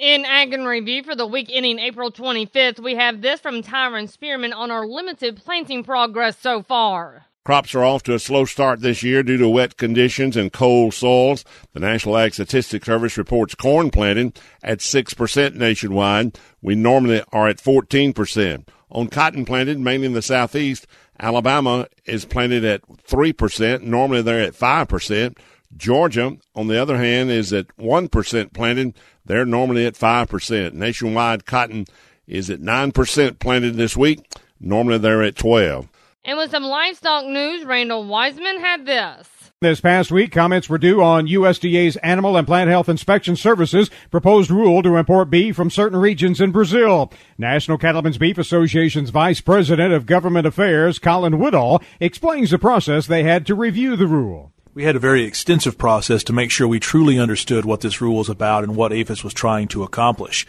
[0.00, 4.08] In Ag in Review for the week ending April 25th, we have this from Tyron
[4.08, 7.26] Spearman on our limited planting progress so far.
[7.44, 10.94] Crops are off to a slow start this year due to wet conditions and cold
[10.94, 11.44] soils.
[11.74, 14.32] The National Ag Statistics Service reports corn planting
[14.62, 16.38] at 6% nationwide.
[16.62, 18.68] We normally are at 14%.
[18.90, 20.86] On cotton planted, mainly in the southeast,
[21.18, 23.82] Alabama is planted at 3%.
[23.82, 25.36] Normally they're at 5%.
[25.76, 28.94] Georgia, on the other hand, is at 1% planted.
[29.24, 30.72] They're normally at 5%.
[30.72, 31.86] Nationwide cotton
[32.26, 34.26] is at 9% planted this week.
[34.60, 35.88] Normally they're at 12.
[36.24, 39.28] And with some livestock news, Randall Wiseman had this.
[39.62, 44.50] This past week, comments were due on USDA's Animal and Plant Health Inspection Services proposed
[44.50, 47.12] rule to import beef from certain regions in Brazil.
[47.36, 53.22] National Cattlemen's Beef Association's Vice President of Government Affairs, Colin Woodall, explains the process they
[53.22, 54.50] had to review the rule.
[54.72, 58.18] We had a very extensive process to make sure we truly understood what this rule
[58.18, 60.46] was about and what APHIS was trying to accomplish.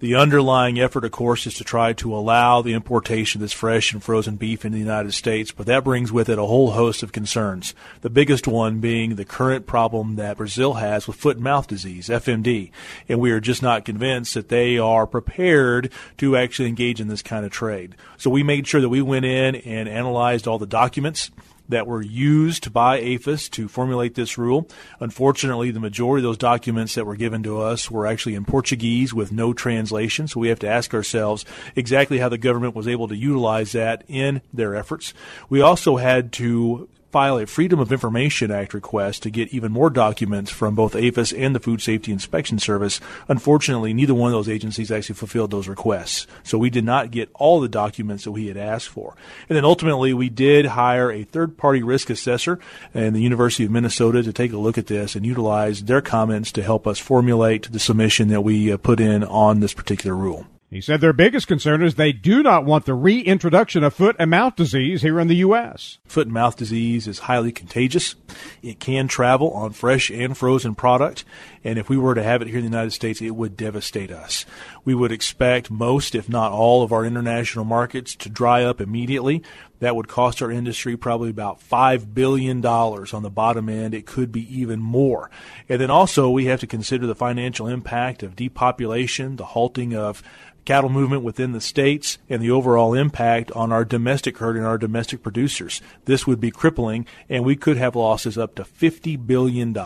[0.00, 3.94] The underlying effort, of course, is to try to allow the importation of this fresh
[3.94, 7.02] and frozen beef in the United States, but that brings with it a whole host
[7.02, 7.74] of concerns.
[8.02, 12.08] The biggest one being the current problem that Brazil has with foot and mouth disease,
[12.08, 12.72] FMD,
[13.08, 17.22] and we are just not convinced that they are prepared to actually engage in this
[17.22, 17.96] kind of trade.
[18.18, 21.30] So we made sure that we went in and analyzed all the documents
[21.68, 24.68] that were used by APHIS to formulate this rule.
[25.00, 29.14] Unfortunately, the majority of those documents that were given to us were actually in Portuguese
[29.14, 31.44] with no translation, so we have to ask ourselves
[31.76, 35.14] exactly how the government was able to utilize that in their efforts.
[35.48, 39.90] We also had to file a Freedom of Information Act request to get even more
[39.90, 43.00] documents from both APHIS and the Food Safety Inspection Service.
[43.28, 46.26] Unfortunately, neither one of those agencies actually fulfilled those requests.
[46.42, 49.14] So we did not get all the documents that we had asked for.
[49.50, 52.58] And then ultimately, we did hire a third party risk assessor
[52.94, 56.50] and the University of Minnesota to take a look at this and utilize their comments
[56.52, 60.46] to help us formulate the submission that we uh, put in on this particular rule.
[60.72, 64.30] He said their biggest concern is they do not want the reintroduction of foot and
[64.30, 65.98] mouth disease here in the U.S.
[66.06, 68.14] Foot and mouth disease is highly contagious.
[68.62, 71.26] It can travel on fresh and frozen product.
[71.62, 74.10] And if we were to have it here in the United States, it would devastate
[74.10, 74.46] us.
[74.82, 79.42] We would expect most, if not all, of our international markets to dry up immediately.
[79.80, 83.92] That would cost our industry probably about $5 billion on the bottom end.
[83.92, 85.30] It could be even more.
[85.68, 90.22] And then also, we have to consider the financial impact of depopulation, the halting of
[90.64, 94.78] cattle movement within the states and the overall impact on our domestic herd and our
[94.78, 95.80] domestic producers.
[96.04, 99.76] This would be crippling, and we could have losses up to $50 billion.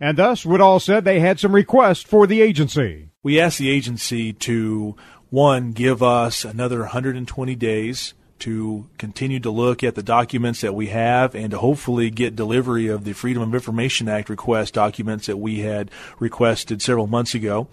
[0.00, 3.08] And thus, Woodall said they had some requests for the agency.
[3.22, 4.96] We asked the agency to,
[5.30, 10.88] one, give us another 120 days to continue to look at the documents that we
[10.88, 15.36] have and to hopefully get delivery of the Freedom of Information Act request documents that
[15.36, 17.68] we had requested several months ago.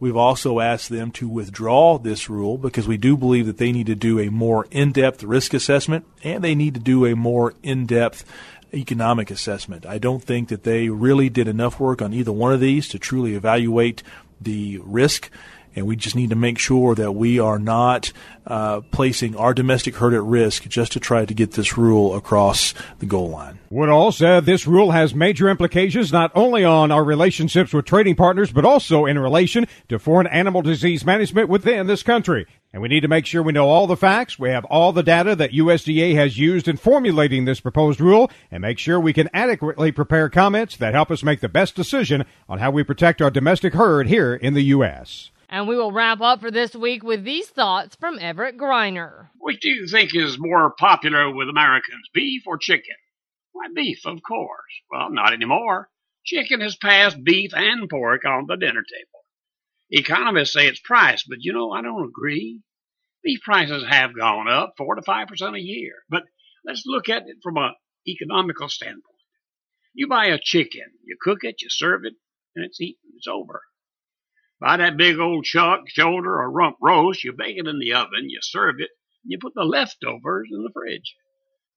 [0.00, 3.86] We've also asked them to withdraw this rule because we do believe that they need
[3.86, 8.24] to do a more in-depth risk assessment and they need to do a more in-depth
[8.72, 9.84] economic assessment.
[9.84, 12.98] I don't think that they really did enough work on either one of these to
[12.98, 14.02] truly evaluate
[14.40, 15.30] the risk
[15.74, 18.12] and we just need to make sure that we are not
[18.46, 22.74] uh, placing our domestic herd at risk just to try to get this rule across
[22.98, 23.58] the goal line.
[23.70, 28.52] Woodall said this rule has major implications not only on our relationships with trading partners,
[28.52, 32.46] but also in relation to foreign animal disease management within this country.
[32.72, 35.02] And we need to make sure we know all the facts, we have all the
[35.02, 39.30] data that USDA has used in formulating this proposed rule, and make sure we can
[39.32, 43.30] adequately prepare comments that help us make the best decision on how we protect our
[43.30, 45.30] domestic herd here in the U.S.
[45.48, 49.28] And we will wrap up for this week with these thoughts from Everett Griner.
[49.38, 52.96] Which do you think is more popular with Americans, beef or chicken?
[53.52, 54.72] Why, beef, of course.
[54.90, 55.88] Well, not anymore.
[56.24, 59.24] Chicken has passed beef and pork on the dinner table.
[59.90, 62.62] Economists say it's price, but you know, I don't agree.
[63.22, 65.92] Beef prices have gone up 4 to 5% a year.
[66.08, 66.24] But
[66.64, 67.74] let's look at it from an
[68.08, 69.04] economical standpoint.
[69.92, 72.14] You buy a chicken, you cook it, you serve it,
[72.56, 73.12] and it's eaten.
[73.16, 73.62] It's over.
[74.60, 78.30] Buy that big old chuck, shoulder, or rump roast, you bake it in the oven,
[78.30, 78.90] you serve it,
[79.22, 81.16] and you put the leftovers in the fridge.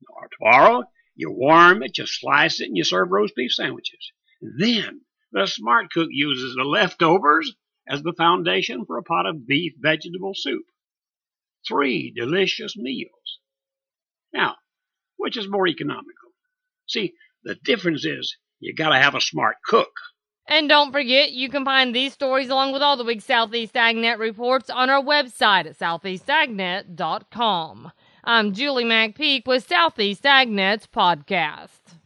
[0.09, 0.83] Or tomorrow,
[1.15, 4.12] you warm it, you slice it, and you serve roast beef sandwiches.
[4.41, 5.01] Then,
[5.31, 7.56] the smart cook uses the leftovers
[7.88, 10.65] as the foundation for a pot of beef vegetable soup.
[11.68, 13.39] Three delicious meals.
[14.33, 14.57] Now,
[15.15, 16.31] which is more economical?
[16.88, 19.91] See, the difference is you gotta have a smart cook.
[20.49, 24.17] And don't forget, you can find these stories along with all the week's Southeast AgNet
[24.17, 27.91] reports on our website at southeastagnet.com.
[28.23, 31.96] I'm Julie McPeak with Southeast AgNet's podcast.